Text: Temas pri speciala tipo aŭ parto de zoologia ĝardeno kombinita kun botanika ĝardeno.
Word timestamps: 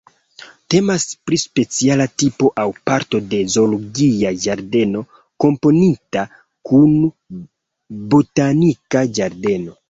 Temas 0.73 1.03
pri 1.29 1.37
speciala 1.41 2.07
tipo 2.21 2.49
aŭ 2.61 2.65
parto 2.91 3.19
de 3.33 3.41
zoologia 3.55 4.31
ĝardeno 4.47 5.03
kombinita 5.45 6.25
kun 6.71 6.97
botanika 8.17 9.05
ĝardeno. 9.21 9.79